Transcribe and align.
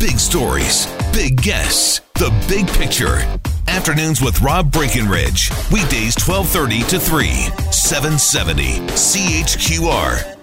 Big 0.00 0.18
stories, 0.18 0.86
big 1.12 1.42
guests, 1.42 2.00
the 2.14 2.32
big 2.48 2.66
picture. 2.68 3.18
Afternoons 3.68 4.22
with 4.22 4.40
Rob 4.40 4.72
Breckenridge. 4.72 5.50
Weekdays 5.70 6.16
1230 6.16 6.80
to 6.84 6.98
3, 6.98 7.28
770 7.70 8.78
CHQR. 8.96 10.40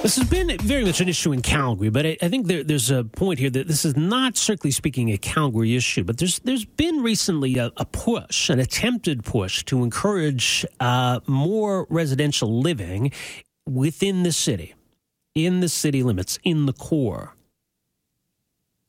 This 0.00 0.16
has 0.16 0.26
been 0.26 0.56
very 0.56 0.82
much 0.82 1.02
an 1.02 1.10
issue 1.10 1.32
in 1.32 1.42
Calgary, 1.42 1.90
but 1.90 2.06
I, 2.06 2.16
I 2.22 2.30
think 2.30 2.46
there, 2.46 2.64
there's 2.64 2.90
a 2.90 3.04
point 3.04 3.38
here 3.38 3.50
that 3.50 3.68
this 3.68 3.84
is 3.84 3.94
not 3.94 4.38
strictly 4.38 4.70
speaking 4.70 5.10
a 5.12 5.18
Calgary 5.18 5.76
issue, 5.76 6.02
but 6.02 6.16
there's 6.16 6.38
there's 6.38 6.64
been 6.64 7.02
recently 7.02 7.58
a, 7.58 7.70
a 7.76 7.84
push, 7.84 8.48
an 8.48 8.58
attempted 8.58 9.22
push 9.22 9.64
to 9.64 9.84
encourage 9.84 10.64
uh, 10.80 11.20
more 11.26 11.86
residential 11.90 12.58
living 12.62 13.12
within 13.66 14.22
the 14.22 14.32
city, 14.32 14.72
in 15.34 15.60
the 15.60 15.68
city 15.68 16.02
limits, 16.02 16.38
in 16.44 16.66
the 16.66 16.72
core. 16.72 17.34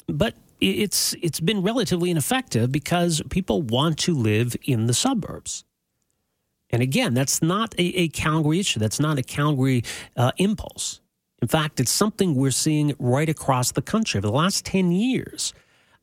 But 0.08 0.36
it's 0.60 1.16
it's 1.22 1.40
been 1.40 1.62
relatively 1.62 2.12
ineffective 2.12 2.72
because 2.72 3.22
people 3.30 3.62
want 3.62 3.98
to 4.00 4.14
live 4.14 4.56
in 4.64 4.86
the 4.86 4.94
suburbs. 4.94 5.66
And 6.70 6.82
again, 6.82 7.14
that's 7.14 7.42
not 7.42 7.74
a, 7.78 7.84
a 7.84 8.08
Calgary 8.10 8.60
issue. 8.60 8.80
That's 8.80 9.00
not 9.00 9.18
a 9.18 9.24
Calgary 9.24 9.84
uh, 10.16 10.32
impulse. 10.38 11.02
In 11.42 11.48
fact, 11.48 11.80
it's 11.80 11.92
something 11.92 12.36
we're 12.36 12.52
seeing 12.52 12.94
right 13.00 13.28
across 13.28 13.72
the 13.72 13.82
country. 13.82 14.20
Over 14.20 14.28
the 14.28 14.34
last 14.34 14.64
10 14.66 14.92
years, 14.92 15.54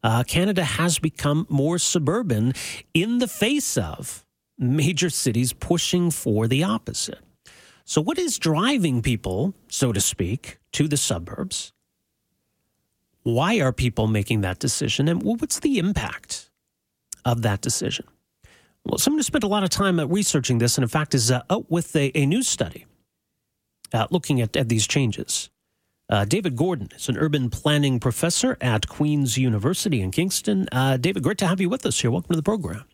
uh, 0.03 0.25
Canada 0.25 0.65
has 0.65 0.99
become 0.99 1.47
more 1.49 1.79
suburban 1.79 2.53
in 2.93 3.19
the 3.19 3.29
face 3.29 3.79
of 3.79 4.25
major 4.59 5.09
cities 5.09 5.53
pushing 5.53 6.11
for 6.11 6.49
the 6.49 6.65
opposite. 6.65 7.21
So, 7.89 8.03
what 8.03 8.19
is 8.19 8.39
driving 8.39 9.01
people, 9.01 9.55
so 9.69 9.95
to 9.95 10.01
speak, 10.03 10.59
to 10.73 10.89
the 10.89 10.99
suburbs? 10.99 11.73
Why 13.23 13.61
are 13.61 13.73
people 13.73 14.07
making 14.07 14.43
that 14.43 14.59
decision? 14.59 15.09
And 15.09 15.23
what's 15.23 15.61
the 15.61 15.79
impact 15.79 16.51
of 17.25 17.41
that 17.41 17.63
decision? 17.63 18.05
Well, 18.85 18.99
someone 18.99 19.21
who 19.21 19.23
spent 19.23 19.43
a 19.43 19.49
lot 19.49 19.65
of 19.65 19.71
time 19.71 19.99
researching 20.01 20.59
this 20.59 20.77
and, 20.77 20.83
in 20.83 20.89
fact, 20.91 21.15
is 21.15 21.31
uh, 21.31 21.41
out 21.49 21.71
with 21.71 21.97
a, 21.97 22.13
a 22.15 22.27
new 22.27 22.43
study 22.43 22.85
uh, 23.95 24.07
looking 24.11 24.43
at, 24.43 24.55
at 24.55 24.69
these 24.69 24.87
changes. 24.87 25.49
Uh, 26.11 26.27
David 26.27 26.57
Gordon 26.57 26.91
is 26.95 27.09
an 27.09 27.17
urban 27.17 27.49
planning 27.49 28.01
professor 28.01 28.59
at 28.61 28.87
Queen's 28.87 29.39
University 29.39 30.03
in 30.03 30.11
Kingston. 30.11 30.69
Uh, 30.73 30.99
David, 30.99 31.23
great 31.23 31.39
to 31.39 31.47
have 31.47 31.59
you 31.59 31.71
with 31.71 31.87
us 31.87 31.99
here. 31.99 32.11
Welcome 32.11 32.35
to 32.35 32.37
the 32.37 32.43
program. 32.43 32.85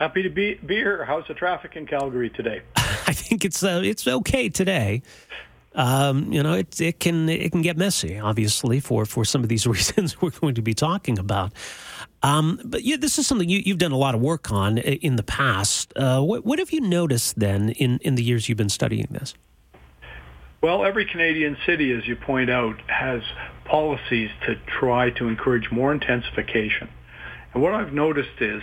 Happy 0.00 0.22
to 0.22 0.30
be, 0.30 0.54
be 0.54 0.76
here. 0.76 1.04
How's 1.04 1.28
the 1.28 1.34
traffic 1.34 1.76
in 1.76 1.86
Calgary 1.86 2.30
today? 2.30 2.62
I 2.76 3.12
think 3.12 3.44
it's 3.44 3.62
uh, 3.62 3.82
it's 3.84 4.08
okay 4.08 4.48
today. 4.48 5.02
Um, 5.74 6.32
you 6.32 6.42
know, 6.42 6.54
it 6.54 6.80
it 6.80 7.00
can 7.00 7.28
it 7.28 7.52
can 7.52 7.60
get 7.60 7.76
messy, 7.76 8.18
obviously, 8.18 8.80
for 8.80 9.04
for 9.04 9.26
some 9.26 9.42
of 9.42 9.50
these 9.50 9.66
reasons 9.66 10.18
we're 10.22 10.30
going 10.30 10.54
to 10.54 10.62
be 10.62 10.72
talking 10.72 11.18
about. 11.18 11.52
Um, 12.22 12.62
but 12.64 12.82
yeah, 12.82 12.96
this 12.96 13.18
is 13.18 13.26
something 13.26 13.46
you, 13.46 13.62
have 13.66 13.76
done 13.76 13.92
a 13.92 13.98
lot 13.98 14.14
of 14.14 14.22
work 14.22 14.50
on 14.50 14.78
in 14.78 15.16
the 15.16 15.22
past. 15.22 15.92
Uh, 15.94 16.22
what, 16.22 16.46
what 16.46 16.58
have 16.58 16.70
you 16.70 16.80
noticed 16.80 17.38
then 17.38 17.68
in 17.68 17.98
in 17.98 18.14
the 18.14 18.22
years 18.22 18.48
you've 18.48 18.56
been 18.56 18.70
studying 18.70 19.08
this? 19.10 19.34
Well, 20.62 20.82
every 20.82 21.04
Canadian 21.04 21.58
city, 21.66 21.92
as 21.92 22.08
you 22.08 22.16
point 22.16 22.48
out, 22.48 22.80
has 22.86 23.20
policies 23.66 24.30
to 24.46 24.56
try 24.66 25.10
to 25.10 25.28
encourage 25.28 25.70
more 25.70 25.92
intensification. 25.92 26.88
And 27.52 27.62
what 27.62 27.74
I've 27.74 27.92
noticed 27.92 28.40
is 28.40 28.62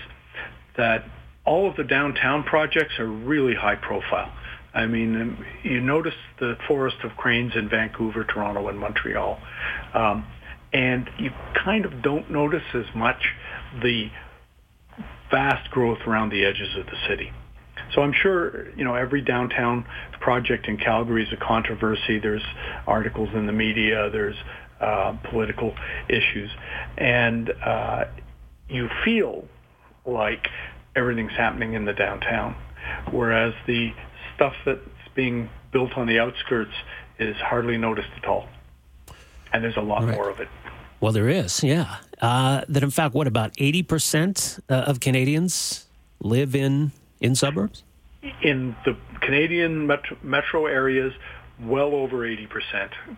that 0.77 1.05
all 1.47 1.69
of 1.69 1.77
the 1.77 1.83
downtown 1.83 2.43
projects 2.43 2.99
are 2.99 3.07
really 3.07 3.55
high 3.55 3.75
profile. 3.75 4.31
I 4.73 4.85
mean, 4.85 5.19
um, 5.19 5.45
you 5.63 5.79
notice 5.79 6.13
the 6.39 6.55
Forest 6.67 6.97
of 7.03 7.11
Cranes 7.11 7.53
in 7.55 7.69
Vancouver, 7.69 8.25
Toronto, 8.25 8.67
and 8.67 8.77
Montreal. 8.77 9.39
Um, 9.93 10.27
and 10.73 11.09
you 11.17 11.31
kind 11.63 11.85
of 11.85 12.03
don't 12.03 12.29
notice 12.29 12.63
as 12.75 12.85
much 12.93 13.33
the 13.81 14.09
vast 15.31 15.71
growth 15.71 15.99
around 16.05 16.29
the 16.29 16.45
edges 16.45 16.75
of 16.77 16.85
the 16.85 16.97
city. 17.07 17.31
So 17.95 18.01
I'm 18.01 18.13
sure, 18.13 18.69
you 18.75 18.83
know, 18.83 18.95
every 18.95 19.21
downtown 19.21 19.85
project 20.19 20.67
in 20.67 20.77
Calgary 20.77 21.23
is 21.23 21.29
a 21.31 21.37
controversy. 21.37 22.19
There's 22.19 22.43
articles 22.85 23.29
in 23.33 23.45
the 23.45 23.53
media. 23.53 24.09
There's 24.11 24.35
uh, 24.81 25.17
political 25.31 25.73
issues. 26.09 26.49
And 26.97 27.49
uh, 27.65 28.05
you 28.67 28.89
feel 29.05 29.45
like 30.05 30.47
everything's 30.97 31.31
happening 31.31 31.73
in 31.73 31.85
the 31.85 31.93
downtown, 31.93 32.55
whereas 33.11 33.53
the 33.67 33.93
stuff 34.35 34.53
that's 34.65 34.81
being 35.15 35.49
built 35.71 35.95
on 35.95 36.07
the 36.07 36.19
outskirts 36.19 36.73
is 37.19 37.35
hardly 37.37 37.77
noticed 37.77 38.09
at 38.17 38.25
all. 38.25 38.47
And 39.53 39.63
there's 39.63 39.77
a 39.77 39.81
lot 39.81 40.03
right. 40.03 40.15
more 40.15 40.29
of 40.29 40.39
it. 40.39 40.49
Well, 40.99 41.11
there 41.11 41.29
is, 41.29 41.63
yeah. 41.63 41.97
Uh, 42.21 42.61
that 42.67 42.83
in 42.83 42.89
fact, 42.89 43.13
what 43.13 43.27
about 43.27 43.53
80% 43.53 44.59
uh, 44.69 44.73
of 44.73 44.99
Canadians 44.99 45.85
live 46.19 46.55
in 46.55 46.91
in 47.21 47.35
suburbs? 47.35 47.83
In 48.41 48.75
the 48.85 48.97
Canadian 49.21 49.87
metro, 49.87 50.17
metro 50.23 50.65
areas, 50.65 51.13
well 51.61 51.95
over 51.95 52.17
80%. 52.17 52.47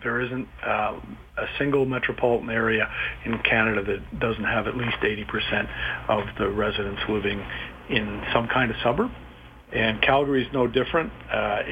There 0.02 0.20
isn't 0.20 0.48
uh, 0.64 1.00
a 1.36 1.46
single 1.58 1.84
metropolitan 1.84 2.50
area 2.50 2.90
in 3.24 3.38
Canada 3.38 3.82
that 3.82 4.18
doesn't 4.18 4.44
have 4.44 4.66
at 4.66 4.76
least 4.76 4.96
80% 5.02 5.68
of 6.08 6.24
the 6.38 6.48
residents 6.48 7.02
living 7.08 7.44
in 7.90 8.22
some 8.32 8.48
kind 8.48 8.70
of 8.70 8.76
suburb. 8.82 9.10
And 9.72 10.02
Calgary 10.02 10.42
is 10.44 10.52
no 10.52 10.66
different. 10.66 11.12
Uh, 11.32 11.62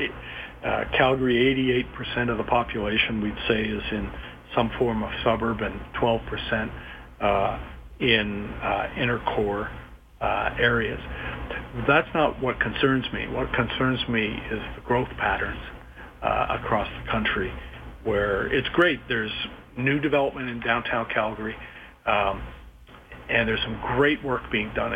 uh, 0.64 0.84
Calgary, 0.96 1.84
88% 2.16 2.30
of 2.30 2.38
the 2.38 2.44
population, 2.44 3.22
we'd 3.22 3.34
say, 3.46 3.62
is 3.62 3.82
in 3.92 4.10
some 4.54 4.70
form 4.78 5.02
of 5.02 5.10
suburb 5.24 5.60
and 5.60 5.80
12% 6.00 6.70
uh, 7.20 7.58
in 8.00 8.46
uh, 8.62 8.88
inner 8.96 9.18
core 9.34 9.70
uh, 10.20 10.50
areas. 10.58 11.00
That's 11.86 12.08
not 12.14 12.42
what 12.42 12.60
concerns 12.60 13.04
me. 13.12 13.28
What 13.28 13.52
concerns 13.52 14.00
me 14.08 14.26
is 14.26 14.60
the 14.76 14.82
growth 14.84 15.08
patterns 15.18 15.60
uh, 16.22 16.58
across 16.60 16.88
the 17.04 17.10
country, 17.10 17.52
where 18.04 18.52
it's 18.52 18.68
great. 18.70 19.00
There's 19.08 19.32
new 19.76 20.00
development 20.00 20.48
in 20.48 20.60
downtown 20.60 21.06
Calgary, 21.12 21.54
um, 22.06 22.42
and 23.28 23.48
there's 23.48 23.62
some 23.62 23.80
great 23.96 24.24
work 24.24 24.42
being 24.50 24.72
done 24.74 24.92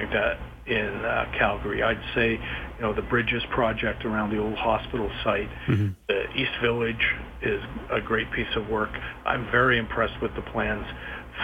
in 0.66 1.04
uh, 1.04 1.24
Calgary. 1.38 1.82
I'd 1.82 2.00
say, 2.14 2.32
you 2.32 2.80
know, 2.80 2.92
the 2.94 3.02
Bridges 3.02 3.42
project 3.50 4.04
around 4.04 4.30
the 4.30 4.38
old 4.38 4.54
hospital 4.54 5.10
site, 5.24 5.48
mm-hmm. 5.68 5.88
the 6.08 6.30
East 6.34 6.52
Village 6.62 7.04
is 7.42 7.60
a 7.90 8.00
great 8.00 8.30
piece 8.32 8.54
of 8.56 8.68
work. 8.68 8.90
I'm 9.26 9.50
very 9.50 9.78
impressed 9.78 10.20
with 10.22 10.34
the 10.36 10.42
plans 10.52 10.86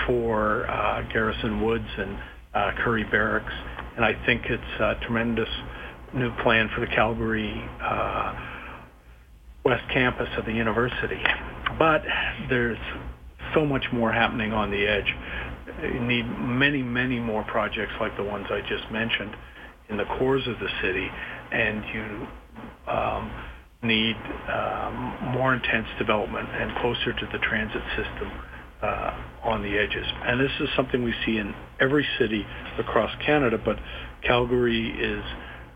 for 0.06 0.68
uh, 0.70 1.02
Garrison 1.12 1.64
Woods 1.64 1.88
and 1.96 2.18
uh, 2.54 2.70
Currie 2.84 3.04
Barracks, 3.04 3.52
and 3.96 4.04
I 4.04 4.14
think 4.24 4.42
it's 4.46 4.80
a 4.80 4.94
tremendous 5.04 5.48
new 6.14 6.30
plan 6.42 6.70
for 6.74 6.80
the 6.80 6.86
Calgary 6.86 7.62
uh, 7.82 8.34
West 9.64 9.84
Campus 9.92 10.28
of 10.38 10.46
the 10.46 10.52
university. 10.52 11.22
But 11.78 12.02
there's 12.48 12.78
so 13.54 13.64
much 13.64 13.84
more 13.92 14.12
happening 14.12 14.52
on 14.52 14.70
the 14.70 14.86
edge. 14.86 15.14
Need 16.00 16.24
many, 16.38 16.82
many 16.82 17.18
more 17.18 17.44
projects 17.44 17.92
like 18.00 18.16
the 18.16 18.24
ones 18.24 18.46
I 18.50 18.60
just 18.62 18.90
mentioned 18.90 19.34
in 19.88 19.96
the 19.96 20.04
cores 20.18 20.46
of 20.46 20.58
the 20.58 20.68
city, 20.82 21.08
and 21.52 21.84
you 21.94 22.26
um, 22.92 23.32
need 23.82 24.16
um, 24.52 25.32
more 25.32 25.54
intense 25.54 25.86
development 25.98 26.48
and 26.50 26.76
closer 26.78 27.12
to 27.12 27.26
the 27.32 27.38
transit 27.38 27.82
system 27.96 28.30
uh, 28.82 29.10
on 29.44 29.62
the 29.62 29.78
edges. 29.78 30.06
And 30.26 30.40
this 30.40 30.52
is 30.60 30.68
something 30.76 31.02
we 31.02 31.14
see 31.24 31.38
in 31.38 31.54
every 31.80 32.06
city 32.18 32.44
across 32.78 33.10
Canada, 33.24 33.58
but 33.64 33.76
Calgary 34.22 34.90
is 34.90 35.24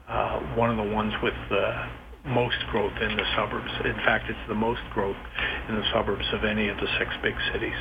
uh, 0.08 0.40
one 0.56 0.70
of 0.70 0.76
the 0.76 0.92
ones 0.92 1.12
with 1.22 1.34
the 1.48 1.86
most 2.26 2.58
growth 2.70 2.92
in 3.00 3.16
the 3.16 3.24
suburbs. 3.36 3.70
In 3.84 3.96
fact, 4.04 4.28
it's 4.28 4.48
the 4.48 4.54
most 4.54 4.80
growth 4.94 5.16
in 5.68 5.74
the 5.74 5.84
suburbs 5.92 6.24
of 6.32 6.44
any 6.44 6.68
of 6.68 6.76
the 6.76 6.86
six 6.98 7.10
big 7.22 7.34
cities. 7.52 7.74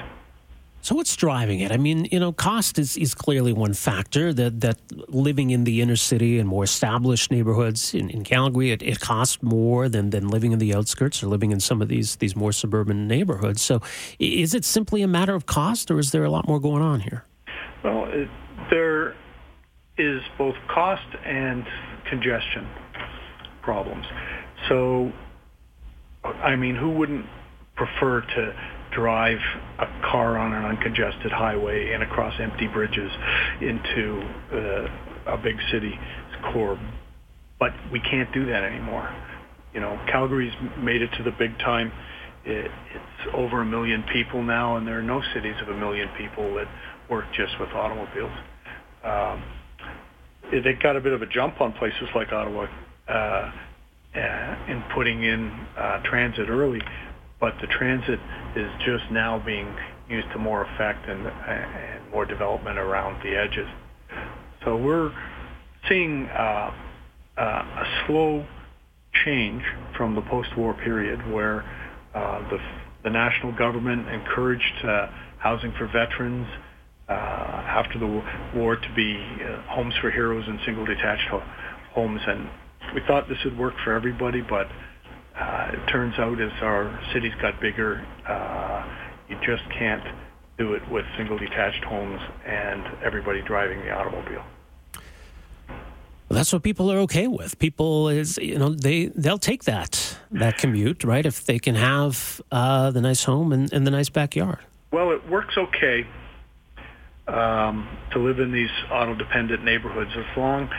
So 0.83 0.95
what's 0.95 1.15
driving 1.15 1.59
it? 1.59 1.71
I 1.71 1.77
mean, 1.77 2.07
you 2.11 2.19
know, 2.19 2.31
cost 2.31 2.79
is, 2.79 2.97
is 2.97 3.13
clearly 3.13 3.53
one 3.53 3.73
factor. 3.73 4.33
That 4.33 4.61
that 4.61 4.77
living 5.09 5.51
in 5.51 5.63
the 5.63 5.79
inner 5.79 5.95
city 5.95 6.39
and 6.39 6.49
more 6.49 6.63
established 6.63 7.29
neighborhoods 7.29 7.93
in, 7.93 8.09
in 8.09 8.23
Calgary, 8.23 8.71
it, 8.71 8.81
it 8.81 8.99
costs 8.99 9.43
more 9.43 9.87
than, 9.89 10.09
than 10.09 10.27
living 10.27 10.51
in 10.51 10.59
the 10.59 10.73
outskirts 10.73 11.21
or 11.21 11.27
living 11.27 11.51
in 11.51 11.59
some 11.59 11.81
of 11.83 11.87
these 11.87 12.15
these 12.15 12.35
more 12.35 12.51
suburban 12.51 13.07
neighborhoods. 13.07 13.61
So 13.61 13.81
is 14.17 14.55
it 14.55 14.65
simply 14.65 15.03
a 15.03 15.07
matter 15.07 15.35
of 15.35 15.45
cost, 15.45 15.91
or 15.91 15.99
is 15.99 16.11
there 16.11 16.23
a 16.23 16.31
lot 16.31 16.47
more 16.47 16.59
going 16.59 16.81
on 16.81 17.01
here? 17.01 17.25
Well, 17.83 18.05
it, 18.05 18.29
there 18.71 19.15
is 19.97 20.21
both 20.37 20.55
cost 20.67 21.05
and 21.23 21.65
congestion 22.09 22.67
problems. 23.61 24.05
So, 24.67 25.11
I 26.23 26.55
mean, 26.55 26.75
who 26.75 26.89
wouldn't 26.89 27.27
prefer 27.75 28.21
to 28.21 28.55
drive 28.91 29.39
a 29.79 29.85
car 30.11 30.37
on 30.37 30.53
an 30.53 30.63
uncongested 30.65 31.31
highway 31.31 31.93
and 31.93 32.03
across 32.03 32.33
empty 32.39 32.67
bridges 32.67 33.11
into 33.61 34.21
uh, 34.53 35.33
a 35.33 35.37
big 35.37 35.55
city's 35.71 35.93
core. 36.53 36.79
But 37.59 37.71
we 37.91 37.99
can't 37.99 38.31
do 38.33 38.45
that 38.47 38.63
anymore. 38.63 39.09
You 39.73 39.79
know, 39.79 39.99
Calgary's 40.11 40.53
made 40.79 41.01
it 41.01 41.09
to 41.17 41.23
the 41.23 41.31
big 41.31 41.57
time. 41.59 41.91
It, 42.43 42.71
it's 42.93 43.33
over 43.35 43.61
a 43.61 43.65
million 43.65 44.03
people 44.11 44.43
now, 44.43 44.77
and 44.77 44.87
there 44.87 44.99
are 44.99 45.03
no 45.03 45.21
cities 45.33 45.55
of 45.61 45.69
a 45.69 45.77
million 45.77 46.09
people 46.17 46.55
that 46.55 46.67
work 47.09 47.25
just 47.33 47.59
with 47.59 47.69
automobiles. 47.69 48.31
Um, 49.03 49.43
it, 50.51 50.65
it 50.65 50.81
got 50.81 50.95
a 50.95 51.01
bit 51.01 51.13
of 51.13 51.21
a 51.21 51.27
jump 51.27 51.61
on 51.61 51.73
places 51.73 52.09
like 52.15 52.31
Ottawa 52.31 52.67
uh, 53.07 53.51
in 54.67 54.83
putting 54.93 55.23
in 55.23 55.49
uh, 55.77 56.01
transit 56.03 56.49
early, 56.49 56.81
but 57.41 57.55
the 57.59 57.67
transit 57.67 58.19
is 58.55 58.69
just 58.85 59.11
now 59.11 59.41
being 59.43 59.75
used 60.07 60.27
to 60.31 60.37
more 60.37 60.63
effect 60.63 61.09
and, 61.09 61.27
and 61.27 62.11
more 62.11 62.25
development 62.25 62.77
around 62.77 63.21
the 63.23 63.35
edges. 63.35 63.67
So 64.63 64.77
we're 64.77 65.11
seeing 65.89 66.27
uh, 66.27 66.71
uh, 67.37 67.41
a 67.41 68.03
slow 68.05 68.45
change 69.25 69.63
from 69.97 70.15
the 70.15 70.21
post-war 70.21 70.75
period 70.75 71.19
where 71.33 71.63
uh, 72.13 72.47
the, 72.49 72.57
the 73.03 73.09
national 73.09 73.57
government 73.57 74.07
encouraged 74.07 74.85
uh, 74.85 75.07
housing 75.39 75.73
for 75.77 75.87
veterans 75.87 76.47
uh, 77.09 77.13
after 77.13 77.97
the 77.99 78.23
war 78.55 78.75
to 78.75 78.93
be 78.95 79.17
uh, 79.43 79.61
homes 79.73 79.93
for 79.99 80.11
heroes 80.11 80.45
and 80.47 80.59
single 80.65 80.85
detached 80.85 81.27
ho- 81.29 81.43
homes. 81.93 82.21
And 82.27 82.47
we 82.93 83.01
thought 83.07 83.27
this 83.27 83.39
would 83.43 83.57
work 83.57 83.73
for 83.83 83.93
everybody, 83.93 84.41
but 84.41 84.67
it 85.73 85.87
turns 85.87 86.17
out 86.19 86.39
as 86.39 86.51
our 86.61 86.99
cities 87.13 87.33
got 87.41 87.59
bigger, 87.59 88.05
uh, 88.27 88.85
you 89.29 89.37
just 89.45 89.63
can't 89.71 90.03
do 90.57 90.73
it 90.73 90.81
with 90.91 91.05
single 91.17 91.37
detached 91.37 91.83
homes 91.83 92.21
and 92.45 92.83
everybody 93.03 93.41
driving 93.41 93.79
the 93.79 93.91
automobile. 93.91 94.43
Well, 96.31 96.37
that's 96.37 96.53
what 96.53 96.63
people 96.63 96.91
are 96.91 96.99
okay 96.99 97.27
with. 97.27 97.59
People 97.59 98.07
is 98.07 98.37
you 98.37 98.57
know 98.57 98.69
they 98.69 99.07
they'll 99.07 99.37
take 99.37 99.65
that 99.65 100.17
that 100.31 100.57
commute 100.57 101.03
right 101.03 101.25
if 101.25 101.45
they 101.45 101.59
can 101.59 101.75
have 101.75 102.41
uh, 102.51 102.91
the 102.91 103.01
nice 103.01 103.23
home 103.25 103.51
and, 103.51 103.71
and 103.73 103.85
the 103.85 103.91
nice 103.91 104.09
backyard. 104.09 104.59
Well, 104.91 105.11
it 105.11 105.27
works 105.29 105.57
okay 105.57 106.07
um, 107.27 107.87
to 108.11 108.19
live 108.19 108.39
in 108.39 108.51
these 108.51 108.69
auto-dependent 108.91 109.63
neighborhoods 109.63 110.11
as 110.15 110.37
long 110.37 110.69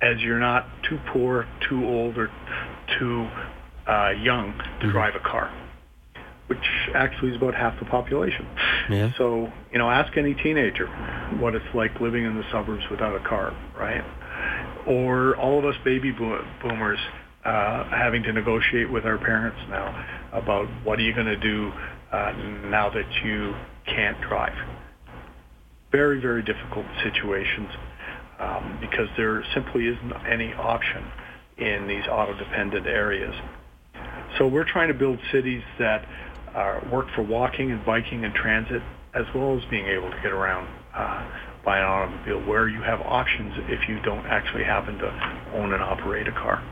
as 0.00 0.20
you're 0.20 0.40
not 0.40 0.66
too 0.88 0.98
poor, 1.12 1.46
too 1.68 1.84
old, 1.84 2.18
or 2.18 2.30
too 2.98 3.28
uh, 3.86 4.10
young 4.22 4.52
to 4.52 4.62
mm-hmm. 4.62 4.90
drive 4.90 5.14
a 5.14 5.20
car, 5.20 5.50
which 6.46 6.58
actually 6.94 7.30
is 7.30 7.36
about 7.36 7.54
half 7.54 7.78
the 7.78 7.86
population. 7.86 8.46
Yeah. 8.90 9.12
So, 9.18 9.52
you 9.72 9.78
know, 9.78 9.90
ask 9.90 10.16
any 10.16 10.34
teenager 10.34 10.86
what 11.40 11.54
it's 11.54 11.74
like 11.74 12.00
living 12.00 12.24
in 12.24 12.36
the 12.36 12.44
suburbs 12.50 12.84
without 12.90 13.14
a 13.14 13.28
car, 13.28 13.52
right? 13.78 14.04
Or 14.86 15.36
all 15.36 15.58
of 15.58 15.64
us 15.64 15.76
baby 15.84 16.10
boomers 16.12 16.98
uh, 17.44 17.84
having 17.90 18.22
to 18.22 18.32
negotiate 18.32 18.90
with 18.90 19.04
our 19.04 19.18
parents 19.18 19.58
now 19.68 20.28
about 20.32 20.66
what 20.84 20.98
are 20.98 21.02
you 21.02 21.14
going 21.14 21.26
to 21.26 21.36
do 21.36 21.72
uh, 22.12 22.32
now 22.68 22.90
that 22.90 23.10
you 23.24 23.54
can't 23.86 24.20
drive. 24.20 24.56
Very, 25.90 26.20
very 26.20 26.42
difficult 26.42 26.86
situations 27.02 27.68
um, 28.38 28.78
because 28.80 29.08
there 29.16 29.44
simply 29.54 29.86
isn't 29.86 30.12
any 30.28 30.52
option 30.54 31.04
in 31.58 31.86
these 31.86 32.04
auto-dependent 32.10 32.86
areas. 32.86 33.34
So 34.38 34.46
we're 34.46 34.64
trying 34.64 34.88
to 34.88 34.94
build 34.94 35.18
cities 35.30 35.62
that 35.78 36.06
uh, 36.54 36.80
work 36.90 37.06
for 37.14 37.22
walking 37.22 37.70
and 37.70 37.84
biking 37.84 38.24
and 38.24 38.34
transit, 38.34 38.82
as 39.14 39.26
well 39.34 39.56
as 39.56 39.64
being 39.66 39.86
able 39.86 40.10
to 40.10 40.16
get 40.16 40.32
around 40.32 40.68
uh, 40.94 41.26
by 41.64 41.78
an 41.78 41.84
automobile, 41.84 42.40
where 42.48 42.68
you 42.68 42.82
have 42.82 43.00
options 43.00 43.54
if 43.68 43.88
you 43.88 44.00
don't 44.00 44.26
actually 44.26 44.64
happen 44.64 44.98
to 44.98 45.08
own 45.54 45.72
and 45.72 45.82
operate 45.82 46.28
a 46.28 46.32
car. 46.32 46.62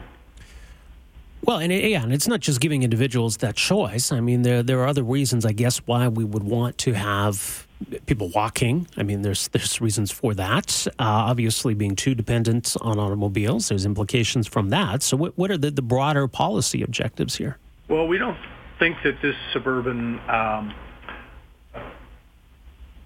Well, 1.42 1.58
and 1.58 1.72
yeah, 1.72 2.02
and 2.02 2.12
it's 2.12 2.28
not 2.28 2.40
just 2.40 2.60
giving 2.60 2.82
individuals 2.82 3.38
that 3.38 3.56
choice. 3.56 4.12
I 4.12 4.20
mean, 4.20 4.42
there 4.42 4.62
there 4.62 4.80
are 4.80 4.86
other 4.86 5.02
reasons, 5.02 5.46
I 5.46 5.52
guess, 5.52 5.78
why 5.86 6.08
we 6.08 6.24
would 6.24 6.42
want 6.42 6.76
to 6.78 6.92
have 6.92 7.66
people 8.06 8.28
walking. 8.34 8.86
I 8.96 9.02
mean, 9.02 9.22
there's 9.22 9.48
there's 9.48 9.80
reasons 9.80 10.10
for 10.10 10.34
that. 10.34 10.86
Uh, 10.98 11.30
obviously, 11.30 11.74
being 11.74 11.96
too 11.96 12.14
dependent 12.14 12.76
on 12.80 12.98
automobiles, 12.98 13.68
there's 13.68 13.86
implications 13.86 14.46
from 14.46 14.70
that. 14.70 15.02
So, 15.02 15.16
what 15.16 15.36
what 15.38 15.50
are 15.50 15.58
the, 15.58 15.70
the 15.70 15.82
broader 15.82 16.28
policy 16.28 16.82
objectives 16.82 17.36
here? 17.36 17.58
Well, 17.88 18.06
we 18.06 18.18
don't 18.18 18.38
think 18.78 18.96
that 19.04 19.14
this 19.22 19.34
suburban 19.52 20.20
um, 20.28 20.74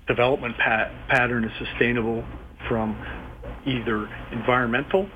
development 0.06 0.56
pat- 0.58 0.92
pattern 1.08 1.44
is 1.44 1.52
sustainable 1.58 2.24
from 2.68 2.96
either 3.66 4.08
environmental 4.32 5.08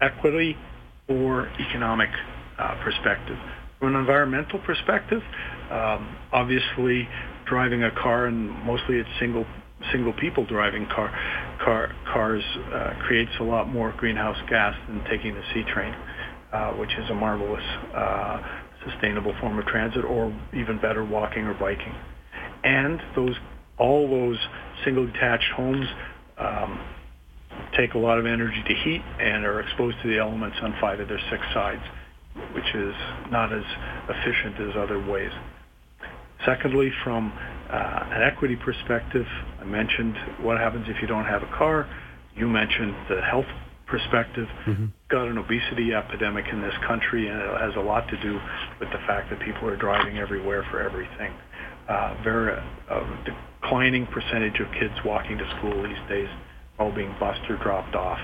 equity 0.00 0.56
or 1.08 1.48
economic 1.58 2.08
uh, 2.58 2.82
perspective. 2.82 3.36
From 3.78 3.94
an 3.94 4.00
environmental 4.00 4.58
perspective, 4.60 5.22
um, 5.70 6.16
obviously 6.32 7.08
driving 7.50 7.82
a 7.82 7.90
car 7.90 8.26
and 8.26 8.48
mostly 8.64 8.96
it's 8.96 9.08
single 9.18 9.44
single 9.92 10.12
people 10.14 10.44
driving 10.46 10.86
car, 10.86 11.10
car 11.62 11.92
cars 12.12 12.42
uh, 12.72 12.94
creates 13.06 13.32
a 13.40 13.42
lot 13.42 13.68
more 13.68 13.92
greenhouse 13.96 14.36
gas 14.48 14.74
than 14.86 15.02
taking 15.10 15.34
the 15.34 15.42
C 15.52 15.62
train, 15.72 15.94
uh, 16.52 16.72
which 16.72 16.90
is 16.98 17.10
a 17.10 17.14
marvelous 17.14 17.64
uh, 17.94 18.42
sustainable 18.86 19.34
form 19.40 19.58
of 19.58 19.66
transit, 19.66 20.04
or 20.04 20.34
even 20.54 20.78
better, 20.80 21.04
walking 21.04 21.44
or 21.44 21.54
biking. 21.54 21.94
And 22.62 23.00
those 23.16 23.34
all 23.78 24.08
those 24.08 24.38
single 24.84 25.06
detached 25.06 25.50
homes 25.56 25.86
um, 26.38 26.78
take 27.76 27.94
a 27.94 27.98
lot 27.98 28.18
of 28.18 28.26
energy 28.26 28.62
to 28.68 28.74
heat 28.84 29.02
and 29.18 29.44
are 29.44 29.60
exposed 29.60 29.96
to 30.02 30.08
the 30.08 30.18
elements 30.18 30.56
on 30.62 30.74
five 30.80 31.00
of 31.00 31.08
their 31.08 31.20
six 31.30 31.42
sides, 31.54 31.82
which 32.54 32.74
is 32.74 32.94
not 33.30 33.52
as 33.52 33.64
efficient 34.08 34.60
as 34.68 34.76
other 34.76 35.00
ways. 35.04 35.32
Secondly, 36.46 36.90
from 37.04 37.32
uh, 37.70 38.08
an 38.10 38.22
equity 38.22 38.56
perspective, 38.56 39.26
I 39.60 39.64
mentioned 39.64 40.16
what 40.42 40.58
happens 40.58 40.86
if 40.88 41.00
you 41.00 41.08
don't 41.08 41.26
have 41.26 41.42
a 41.42 41.50
car. 41.56 41.88
You 42.34 42.48
mentioned 42.48 42.94
the 43.08 43.20
health 43.20 43.50
perspective. 43.86 44.46
Mm-hmm. 44.66 44.86
Got 45.10 45.28
an 45.28 45.38
obesity 45.38 45.92
epidemic 45.92 46.46
in 46.50 46.62
this 46.62 46.74
country, 46.86 47.28
and 47.28 47.38
it 47.40 47.60
has 47.60 47.74
a 47.76 47.80
lot 47.80 48.08
to 48.08 48.22
do 48.22 48.38
with 48.78 48.88
the 48.90 48.98
fact 49.06 49.30
that 49.30 49.40
people 49.40 49.68
are 49.68 49.76
driving 49.76 50.18
everywhere 50.18 50.64
for 50.70 50.80
everything. 50.80 51.32
Uh, 51.88 52.14
very 52.22 52.56
uh, 52.88 53.24
declining 53.60 54.06
percentage 54.06 54.60
of 54.60 54.66
kids 54.78 54.94
walking 55.04 55.36
to 55.36 55.56
school 55.58 55.82
these 55.82 56.08
days 56.08 56.28
all 56.78 56.92
being 56.92 57.14
bused 57.18 57.42
or 57.50 57.56
dropped 57.62 57.94
off. 57.94 58.18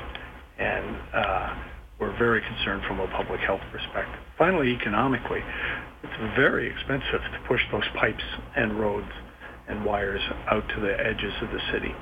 And 0.59 0.97
uh, 1.13 1.55
we're 2.01 2.17
very 2.19 2.41
concerned 2.41 2.83
from 2.87 3.01
a 3.01 3.09
public 3.09 3.41
health 3.41 3.61
perspective. 3.73 4.21
Finally, 4.39 4.73
economically, 4.73 5.41
it's 6.03 6.37
very 6.37 6.71
expensive 6.71 7.21
to 7.21 7.41
push 7.49 7.61
those 7.73 7.87
pipes 7.95 8.25
and 8.55 8.79
roads 8.79 9.11
and 9.69 9.85
wires 9.85 10.23
out 10.49 10.69
to 10.69 10.81
the 10.81 10.99
edges 11.00 11.33
of 11.43 11.50
the 11.50 11.61
city. 11.73 11.95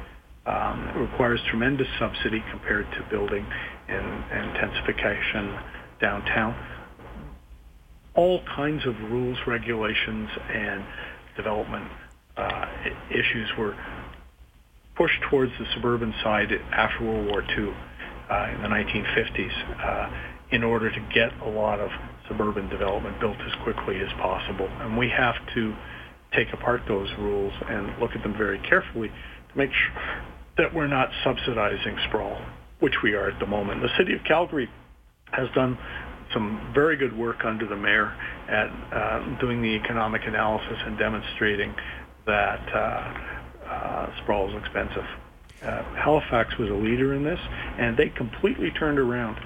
Um, 0.46 0.88
it 0.94 0.98
requires 0.98 1.40
tremendous 1.48 1.88
subsidy 1.98 2.42
compared 2.50 2.90
to 2.92 3.02
building 3.10 3.46
and, 3.88 4.54
intensification 4.54 5.58
downtown. 6.00 6.54
All 8.14 8.42
kinds 8.54 8.86
of 8.86 8.94
rules, 9.10 9.38
regulations, 9.46 10.28
and 10.52 10.84
development 11.36 11.90
uh, 12.36 12.66
issues 13.10 13.50
were 13.56 13.74
pushed 14.96 15.20
towards 15.30 15.52
the 15.58 15.66
suburban 15.74 16.14
side 16.22 16.52
after 16.72 17.04
World 17.04 17.26
War 17.28 17.42
II 17.42 17.74
uh, 18.30 18.50
in 18.54 18.62
the 18.62 18.68
1950s 18.68 19.80
uh, 19.80 20.10
in 20.50 20.62
order 20.62 20.90
to 20.90 21.00
get 21.12 21.32
a 21.40 21.48
lot 21.48 21.80
of 21.80 21.90
suburban 22.28 22.68
development 22.68 23.20
built 23.20 23.36
as 23.40 23.52
quickly 23.62 24.00
as 24.00 24.12
possible. 24.20 24.68
And 24.80 24.96
we 24.96 25.08
have 25.10 25.34
to 25.54 25.74
take 26.34 26.52
apart 26.52 26.82
those 26.88 27.08
rules 27.18 27.52
and 27.68 27.98
look 27.98 28.12
at 28.14 28.22
them 28.22 28.34
very 28.36 28.58
carefully 28.58 29.08
to 29.08 29.58
make 29.58 29.70
sure 29.70 30.02
that 30.56 30.74
we're 30.74 30.88
not 30.88 31.10
subsidizing 31.22 31.98
sprawl, 32.08 32.40
which 32.80 32.94
we 33.02 33.14
are 33.14 33.28
at 33.28 33.38
the 33.40 33.46
moment. 33.46 33.82
The 33.82 33.96
city 33.98 34.14
of 34.14 34.24
Calgary 34.24 34.68
has 35.32 35.48
done 35.54 35.78
some 36.32 36.72
very 36.74 36.96
good 36.96 37.16
work 37.16 37.44
under 37.44 37.66
the 37.66 37.76
mayor 37.76 38.14
at 38.48 38.68
uh, 38.92 39.38
doing 39.40 39.62
the 39.62 39.68
economic 39.68 40.22
analysis 40.26 40.78
and 40.84 40.98
demonstrating 40.98 41.74
that 42.26 42.74
uh, 42.74 43.68
uh, 43.68 44.22
sprawl 44.22 44.48
is 44.50 44.56
expensive. 44.62 45.04
Uh, 45.62 45.82
Halifax 45.94 46.56
was 46.58 46.68
a 46.68 46.74
leader 46.74 47.14
in 47.14 47.24
this, 47.24 47.40
and 47.78 47.96
they 47.96 48.08
completely 48.10 48.70
turned 48.72 48.98
around 48.98 49.38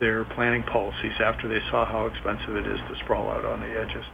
their 0.00 0.24
planning 0.24 0.62
policies 0.62 1.12
after 1.20 1.46
they 1.46 1.60
saw 1.70 1.84
how 1.84 2.06
expensive 2.06 2.56
it 2.56 2.66
is 2.66 2.78
to 2.88 2.96
sprawl 3.04 3.30
out 3.30 3.44
on 3.44 3.60
the 3.60 3.78
edges. 3.78 4.04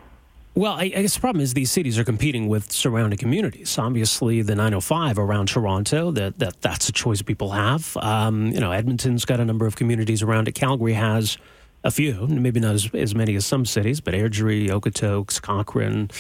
Well, 0.55 0.73
I, 0.73 0.85
I, 0.85 1.03
guess 1.03 1.15
the 1.15 1.21
problem 1.21 1.43
is 1.43 1.53
these 1.53 1.71
cities 1.71 1.99
are 1.99 2.05
competing 2.05 2.49
with 2.49 2.73
surrounding 2.73 3.19
communities. 3.19 3.79
Obviously, 3.79 4.41
the 4.41 4.55
905 4.55 5.19
around 5.19 5.49
Toronto, 5.49 6.11
that, 6.13 6.39
that 6.39 6.63
that's 6.63 6.89
a 6.89 6.93
choice 6.93 7.21
people 7.21 7.51
have. 7.51 7.95
Um, 7.99 8.47
you 8.53 8.61
know, 8.61 8.73
Edmonton's 8.73 9.27
got 9.27 9.39
a 9.39 9.45
number 9.45 9.67
of 9.67 9.77
communities 9.77 10.23
around 10.23 10.49
it. 10.49 10.53
Calgary 10.53 10.95
has 10.95 11.37
a 11.85 11.91
few, 11.91 12.27
maybe 12.27 12.59
not 12.59 12.75
as, 12.75 12.91
as 12.95 13.15
many 13.15 13.37
as 13.37 13.45
some 13.45 13.67
cities, 13.67 14.01
but 14.01 14.15
Airdrie, 14.15 14.69
Okotoks, 14.69 15.41
Cochrane, 15.43 16.11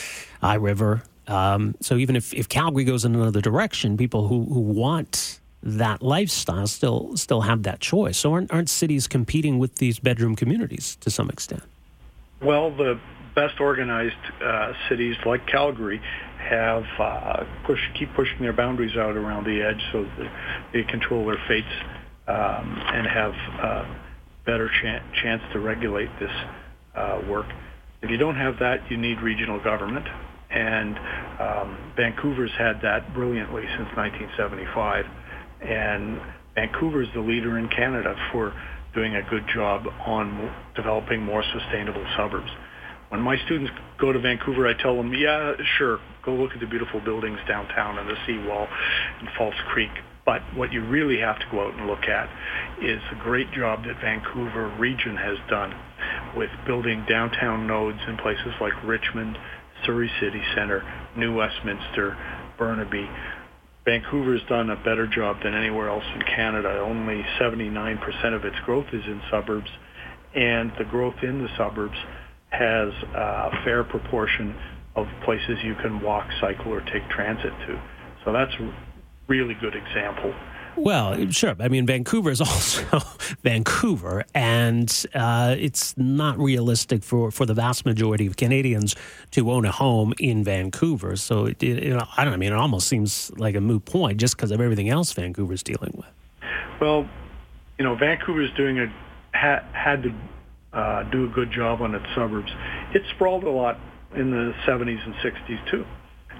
High 0.42 0.54
River. 0.54 1.02
Um, 1.26 1.75
so 1.80 1.96
even 1.96 2.14
if, 2.14 2.35
if 2.35 2.46
Calgary 2.46 2.85
goes 2.85 3.06
in 3.06 3.14
another 3.14 3.40
direction, 3.40 3.96
people 3.96 4.28
who, 4.28 4.44
who 4.44 4.61
want 4.61 5.40
that 5.66 6.00
lifestyle 6.00 6.68
still 6.68 7.16
still 7.16 7.40
have 7.40 7.64
that 7.64 7.80
choice. 7.80 8.16
So 8.16 8.32
aren't, 8.32 8.52
aren't 8.52 8.70
cities 8.70 9.08
competing 9.08 9.58
with 9.58 9.76
these 9.76 9.99
bedroom 9.99 10.37
communities 10.37 10.96
to 11.00 11.11
some 11.11 11.28
extent? 11.28 11.62
Well, 12.40 12.70
the 12.70 13.00
best 13.35 13.61
organized 13.61 14.14
uh, 14.42 14.73
cities 14.88 15.16
like 15.26 15.46
Calgary 15.46 16.00
have 16.38 16.85
uh, 16.99 17.44
push 17.66 17.80
keep 17.99 18.14
pushing 18.14 18.38
their 18.40 18.52
boundaries 18.52 18.96
out 18.96 19.16
around 19.16 19.44
the 19.44 19.61
edge 19.61 19.82
so 19.92 20.06
they 20.73 20.85
control 20.85 21.26
their 21.26 21.42
fates 21.49 21.66
um, 22.28 22.80
and 22.94 23.06
have 23.06 23.35
uh, 23.61 23.94
better 24.44 24.68
ch- 24.68 25.20
chance 25.23 25.42
to 25.52 25.58
regulate 25.58 26.11
this 26.20 26.30
uh, 26.94 27.20
work. 27.28 27.46
If 28.02 28.11
you 28.11 28.16
don't 28.16 28.37
have 28.37 28.61
that, 28.61 28.88
you 28.90 28.96
need 28.96 29.20
regional 29.20 29.58
government, 29.62 30.06
and 30.50 30.96
um, 31.40 31.92
Vancouver's 31.96 32.52
had 32.56 32.80
that 32.82 33.12
brilliantly 33.12 33.64
since 33.76 33.88
1975, 33.96 35.06
and 35.66 36.20
Vancouver 36.54 37.02
is 37.02 37.08
the 37.14 37.20
leader 37.20 37.58
in 37.58 37.68
Canada 37.68 38.14
for 38.32 38.52
doing 38.94 39.14
a 39.16 39.23
good 39.28 39.44
job 39.54 39.87
on 40.06 40.50
developing 40.75 41.23
more 41.23 41.44
sustainable 41.52 42.04
suburbs. 42.16 42.50
When 43.11 43.20
my 43.20 43.37
students 43.44 43.70
go 44.00 44.11
to 44.12 44.18
Vancouver, 44.18 44.66
I 44.66 44.75
tell 44.75 44.96
them, 44.96 45.12
yeah, 45.14 45.52
sure, 45.78 46.00
go 46.25 46.35
look 46.35 46.52
at 46.52 46.61
the 46.61 46.66
beautiful 46.66 47.00
buildings 47.00 47.38
downtown 47.46 47.99
and 47.99 48.08
the 48.08 48.16
seawall 48.26 48.66
and 49.20 49.28
False 49.38 49.54
Creek. 49.68 49.90
But 50.25 50.42
what 50.56 50.73
you 50.73 50.85
really 50.85 51.20
have 51.20 51.38
to 51.38 51.46
go 51.52 51.68
out 51.68 51.75
and 51.75 51.87
look 51.87 52.04
at 52.04 52.28
is 52.82 53.00
the 53.11 53.16
great 53.23 53.52
job 53.52 53.85
that 53.85 54.00
Vancouver 54.00 54.75
region 54.76 55.16
has 55.16 55.38
done 55.49 55.73
with 56.37 56.50
building 56.66 57.04
downtown 57.08 57.66
nodes 57.68 58.00
in 58.08 58.16
places 58.16 58.52
like 58.61 58.73
Richmond, 58.82 59.38
Surrey 59.85 60.11
City 60.20 60.42
Centre, 60.56 60.82
New 61.16 61.37
Westminster, 61.37 62.16
Burnaby. 62.58 63.08
Vancouver's 63.87 64.43
done 64.49 64.71
a 64.71 64.76
better 64.83 65.07
job 65.07 65.37
than 65.45 65.55
anywhere 65.55 65.88
else 65.88 66.05
in 66.14 66.23
Canada. 66.23 66.81
Only 66.81 67.25
79% 67.40 68.35
of 68.35 68.45
its 68.45 68.57
growth 68.64 68.87
is 68.93 69.05
in 69.07 69.23
suburbs, 69.31 69.71
and 70.35 70.73
the 70.76 70.85
growth 70.85 71.14
in 71.23 71.40
the 71.40 71.49
suburbs 71.57 71.97
has 72.50 72.88
a 73.14 73.50
fair 73.64 73.85
proportion 73.85 74.55
of 74.97 75.07
places 75.25 75.59
you 75.62 75.76
can 75.76 76.00
walk, 76.00 76.26
cycle, 76.40 76.73
or 76.73 76.81
take 76.81 77.09
transit 77.11 77.52
to. 77.66 77.81
So 78.25 78.33
that's 78.33 78.52
a 78.55 78.75
really 79.28 79.55
good 79.61 79.76
example. 79.76 80.35
Well, 80.76 81.30
sure. 81.30 81.56
I 81.59 81.68
mean, 81.68 81.87
Vancouver 81.87 82.30
is 82.30 82.40
also 82.42 82.85
Vancouver, 83.42 84.25
and 84.35 85.06
uh, 85.14 85.56
it's 85.59 85.97
not 85.97 86.38
realistic 86.38 87.02
for, 87.02 87.30
for 87.30 87.47
the 87.47 87.54
vast 87.54 87.87
majority 87.87 88.26
of 88.26 88.37
Canadians 88.37 88.95
to 89.33 89.50
own 89.50 89.64
a 89.64 89.73
home 89.73 90.12
in 90.18 90.45
Vancouver. 90.45 91.16
So, 91.16 91.47
it, 91.47 91.62
it, 91.62 91.83
you 91.83 91.95
know, 91.95 92.06
I 92.16 92.25
don't 92.25 92.33
know. 92.33 92.35
I 92.35 92.38
mean, 92.38 92.52
it 92.52 92.56
almost 92.56 92.88
seems 92.88 93.30
like 93.37 93.54
a 93.54 93.61
moot 93.61 93.85
point 93.85 94.18
just 94.21 94.37
because 94.37 94.50
of 94.50 94.61
everything 94.61 94.88
else 94.88 95.12
Vancouver's 95.12 95.62
dealing 95.62 95.92
with. 95.97 96.06
Well, 96.80 97.09
you 97.78 97.85
know, 97.85 97.95
Vancouver's 97.95 98.52
doing 98.54 98.78
a 98.78 98.92
ha, 99.35 99.62
had 99.73 100.02
to 100.02 100.14
uh, 100.73 101.02
do 101.04 101.25
a 101.25 101.28
good 101.28 101.50
job 101.50 101.80
on 101.80 101.95
its 101.95 102.06
suburbs. 102.14 102.52
It 102.95 103.02
sprawled 103.14 103.45
a 103.45 103.50
lot 103.50 103.78
in 104.14 104.30
the 104.30 104.54
70s 104.66 105.04
and 105.04 105.14
60s 105.16 105.71
too, 105.71 105.87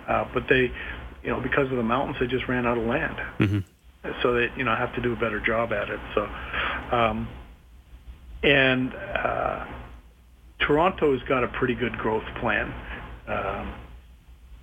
uh, 0.09 0.27
but 0.33 0.45
they, 0.49 0.73
you 1.23 1.31
know, 1.31 1.41
because 1.41 1.71
of 1.71 1.77
the 1.77 1.83
mountains, 1.83 2.17
they 2.21 2.27
just 2.27 2.49
ran 2.49 2.67
out 2.67 2.79
of 2.79 2.85
land. 2.85 3.17
Mm-hmm. 3.39 3.59
So 4.23 4.35
they, 4.35 4.49
you 4.57 4.65
know, 4.65 4.75
have 4.75 4.95
to 4.95 5.03
do 5.03 5.13
a 5.13 5.17
better 5.17 5.41
job 5.41 5.73
at 5.73 5.89
it. 5.89 6.01
So, 6.15 6.97
um, 6.97 7.29
and 8.43 8.93
uh, 8.95 9.67
Toronto's 10.67 11.23
got 11.29 11.45
a 11.45 11.49
pretty 11.49 11.75
good 11.75 11.97
growth 11.99 12.25
plan, 12.41 12.73
um, 13.29 13.75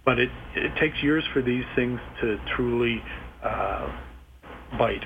but 0.06 0.20
it 0.20 0.30
it 0.56 0.72
takes 0.80 1.02
years 1.02 1.24
for 1.34 1.42
these 1.42 1.66
things 1.76 2.00
to 2.22 2.38
truly 2.56 3.02
uh, 3.44 3.90
bite. 4.78 5.04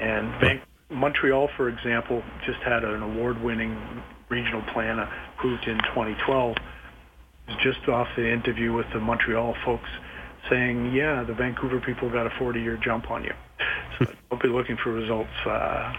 And 0.00 0.60
Montreal, 0.90 1.48
for 1.56 1.68
example, 1.68 2.22
just 2.44 2.58
had 2.60 2.84
an 2.84 3.02
award-winning 3.02 4.02
regional 4.28 4.62
plan 4.72 4.98
approved 4.98 5.64
in 5.66 5.78
2012. 5.94 6.56
Just 7.62 7.88
off 7.88 8.08
the 8.16 8.30
interview 8.30 8.72
with 8.72 8.86
the 8.92 9.00
Montreal 9.00 9.54
folks 9.64 9.88
saying, 10.50 10.92
yeah, 10.92 11.22
the 11.24 11.34
Vancouver 11.34 11.80
people 11.80 12.10
got 12.10 12.26
a 12.26 12.30
40-year 12.30 12.78
jump 12.82 13.10
on 13.10 13.24
you. 13.24 13.32
Be 14.42 14.48
looking 14.48 14.76
for 14.76 14.92
results 14.92 15.30
uh, 15.46 15.94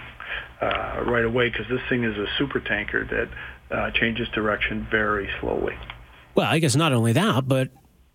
uh, 0.62 1.03
right 1.05 1.23
away 1.23 1.50
because 1.50 1.67
this 1.69 1.81
thing 1.89 2.03
is 2.03 2.17
a 2.17 2.27
super 2.38 2.59
tanker 2.59 3.05
that 3.05 3.75
uh, 3.75 3.91
changes 3.91 4.27
direction 4.29 4.85
very 4.91 5.29
slowly. 5.39 5.75
Well, 6.35 6.47
I 6.47 6.59
guess 6.59 6.75
not 6.75 6.93
only 6.93 7.13
that, 7.13 7.47
but 7.47 7.69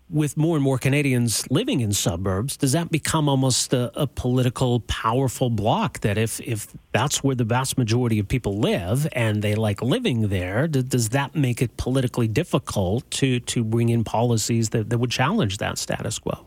with 0.09 0.35
more 0.37 0.55
and 0.55 0.63
more 0.63 0.77
Canadians 0.77 1.49
living 1.51 1.81
in 1.81 1.93
suburbs, 1.93 2.57
does 2.57 2.71
that 2.71 2.89
become 2.89 3.29
almost 3.29 3.73
a, 3.73 3.91
a, 3.99 4.07
political 4.07 4.79
powerful 4.81 5.49
block 5.49 5.99
that 5.99 6.17
if, 6.17 6.41
if 6.41 6.75
that's 6.91 7.23
where 7.23 7.35
the 7.35 7.43
vast 7.43 7.77
majority 7.77 8.17
of 8.17 8.27
people 8.27 8.57
live 8.57 9.07
and 9.11 9.43
they 9.43 9.53
like 9.53 9.81
living 9.81 10.29
there, 10.29 10.67
does 10.67 11.09
that 11.09 11.35
make 11.35 11.61
it 11.61 11.77
politically 11.77 12.27
difficult 12.27 13.09
to, 13.11 13.39
to 13.41 13.63
bring 13.63 13.89
in 13.89 14.03
policies 14.03 14.69
that, 14.69 14.89
that 14.89 14.97
would 14.97 15.11
challenge 15.11 15.57
that 15.57 15.77
status 15.77 16.17
quo? 16.17 16.45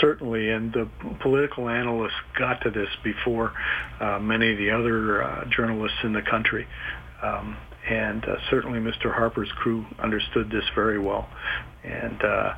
Certainly, 0.00 0.50
and 0.50 0.72
the 0.72 0.88
political 1.20 1.68
analysts 1.68 2.14
got 2.38 2.60
to 2.62 2.70
this 2.70 2.88
before 3.02 3.52
uh, 4.00 4.18
many 4.18 4.52
of 4.52 4.58
the 4.58 4.70
other 4.70 5.22
uh, 5.22 5.44
journalists 5.50 5.98
in 6.04 6.12
the 6.12 6.22
country. 6.22 6.66
Um, 7.22 7.56
and 7.88 8.24
uh, 8.24 8.36
certainly 8.50 8.80
Mr. 8.80 9.14
Harper's 9.14 9.50
crew 9.56 9.86
understood 10.02 10.50
this 10.50 10.64
very 10.74 10.98
well. 10.98 11.28
And 11.84 12.22
uh, 12.22 12.54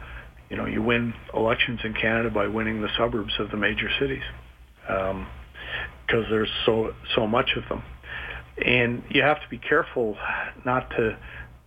you 0.49 0.57
know, 0.57 0.67
you 0.67 0.83
win 0.83 1.13
elections 1.35 1.81
in 1.85 1.95
Canada 1.95 2.31
by 2.31 2.47
winning 2.47 2.81
the 2.81 2.89
suburbs 2.97 3.35
of 3.39 3.51
the 3.51 3.57
major 3.57 3.89
cities 4.01 4.23
because 4.87 5.15
um, 6.25 6.27
there's 6.31 6.51
so 6.65 6.95
so 7.15 7.27
much 7.27 7.51
of 7.57 7.69
them, 7.69 7.83
and 8.65 9.03
you 9.11 9.23
have 9.23 9.41
to 9.43 9.49
be 9.51 9.59
careful 9.59 10.17
not 10.65 10.89
to 10.91 11.19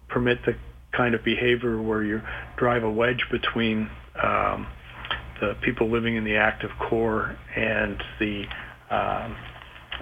permit 0.09 0.39
the 0.45 0.55
kind 0.91 1.13
of 1.13 1.23
behavior 1.23 1.79
where 1.81 2.03
you 2.03 2.21
drive 2.57 2.83
a 2.83 2.89
wedge 2.89 3.23
between 3.31 3.89
um, 4.21 4.67
the 5.41 5.55
people 5.63 5.91
living 5.91 6.15
in 6.15 6.23
the 6.23 6.37
active 6.37 6.69
core 6.87 7.37
and 7.55 8.01
the 8.19 8.45
um, 8.89 9.35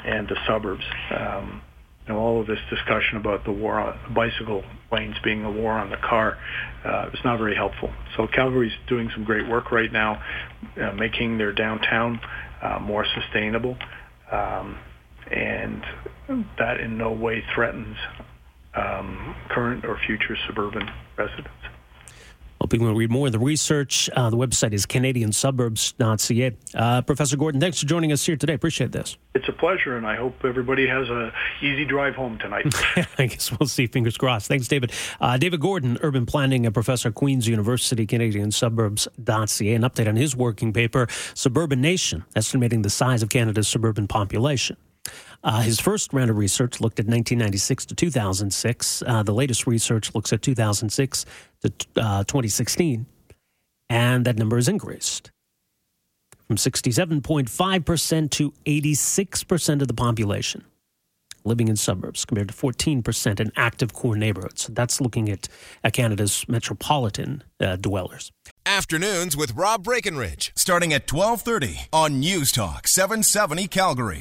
and 0.06 0.28
the 0.28 0.36
suburbs. 0.48 0.84
Um, 1.12 1.62
you 2.08 2.16
all 2.16 2.42
of 2.42 2.48
this 2.48 2.60
discussion 2.70 3.18
about 3.18 3.46
the 3.46 3.52
war 3.52 3.80
on 3.80 4.14
bicycle 4.14 4.64
lanes 4.92 5.16
being 5.24 5.46
a 5.46 5.52
war 5.52 5.74
on 5.74 5.90
the 5.90 5.98
car 5.98 6.38
uh, 6.84 7.10
is 7.14 7.20
not 7.24 7.38
very 7.38 7.56
helpful. 7.56 7.94
So 8.18 8.28
Calgary's 8.28 8.74
doing 8.88 9.10
some 9.14 9.24
great 9.24 9.48
work 9.48 9.72
right 9.72 9.92
now, 9.92 10.22
uh, 10.82 10.92
making 10.94 11.38
their 11.38 11.54
downtown 11.54 12.20
uh, 12.64 12.80
more 12.80 13.06
sustainable, 13.14 13.78
um, 14.32 14.78
and 15.32 15.84
that 16.58 16.80
in 16.80 16.98
no 16.98 17.12
way 17.12 17.44
threatens 17.54 17.96
um, 18.76 19.36
current 19.50 19.86
or 19.86 19.98
future 20.06 20.36
suburban 20.48 20.90
residents. 21.18 21.50
Want 22.78 22.94
to 22.94 22.98
read 22.98 23.10
more 23.10 23.26
of 23.28 23.32
the 23.32 23.40
research. 23.40 24.10
Uh, 24.16 24.30
the 24.30 24.38
website 24.38 24.74
is 24.74 24.86
canadiansuburbs.ca. 24.86 26.58
Uh, 26.76 27.02
Professor 27.02 27.36
Gordon, 27.36 27.60
thanks 27.60 27.80
for 27.80 27.86
joining 27.88 28.12
us 28.12 28.26
here 28.26 28.36
today. 28.38 28.54
Appreciate 28.54 28.92
this. 28.92 29.18
It's 29.34 29.48
a 29.50 29.54
pleasure, 29.54 29.98
and 29.98 30.06
I 30.06 30.16
hope 30.16 30.36
everybody 30.44 30.88
has 30.88 31.10
a 31.10 31.32
easy 31.62 31.86
drive 31.86 32.16
home 32.16 32.38
tonight. 32.38 32.66
I 33.18 33.26
guess 33.26 33.52
we'll 33.58 33.68
see. 33.68 33.88
Fingers 33.88 34.18
crossed. 34.18 34.48
Thanks, 34.48 34.68
David. 34.68 34.92
Uh, 35.20 35.38
David 35.38 35.60
Gordon, 35.62 35.98
urban 36.02 36.26
planning 36.26 36.66
and 36.66 36.74
professor 36.74 37.10
at 37.10 37.16
Queen's 37.16 37.48
University, 37.48 38.06
canadiansuburbs.ca. 38.06 39.74
An 39.74 39.82
update 39.82 40.08
on 40.08 40.16
his 40.16 40.36
working 40.36 40.72
paper, 40.72 41.08
Suburban 41.34 41.82
Nation, 41.82 42.26
estimating 42.36 42.84
the 42.84 42.90
size 42.90 43.24
of 43.24 43.30
Canada's 43.30 43.68
suburban 43.68 44.08
population. 44.08 44.78
Uh, 45.44 45.62
his 45.62 45.80
first 45.80 46.12
round 46.14 46.30
of 46.30 46.38
research 46.38 46.82
looked 46.82 47.00
at 47.00 47.06
1996 47.06 47.86
to 47.88 47.96
2006. 47.96 49.04
Uh, 49.06 49.24
the 49.24 49.34
latest 49.34 49.68
research 49.68 50.14
looks 50.14 50.34
at 50.34 50.42
2006 50.42 51.26
to 51.62 51.74
uh, 51.96 52.24
2016, 52.26 53.06
and 53.90 54.26
that 54.26 54.38
number 54.38 54.58
has 54.58 54.68
increased 54.68 55.32
from 56.48 56.58
67.5% 56.58 58.30
to 58.32 58.54
86% 58.66 59.82
of 59.82 59.88
the 59.88 59.94
population 59.94 60.66
living 61.46 61.68
in 61.68 61.76
suburbs 61.76 62.26
compared 62.26 62.50
to 62.50 62.54
14% 62.54 63.40
in 63.40 63.52
active 63.56 63.94
core 63.94 64.16
neighborhoods. 64.16 64.64
So 64.64 64.74
that's 64.74 65.00
looking 65.02 65.30
at, 65.30 65.48
at 65.84 65.94
Canada's 65.94 66.48
metropolitan 66.48 67.44
uh, 67.60 67.76
dwellers. 67.78 68.32
Afternoons 68.66 69.36
with 69.36 69.56
Rob 69.56 69.84
Breckenridge, 69.84 70.52
starting 70.56 70.94
at 70.94 71.12
1230 71.12 71.88
on 71.92 72.20
News 72.20 72.52
Talk 72.52 72.88
770 72.88 73.68
Calgary. 73.68 74.18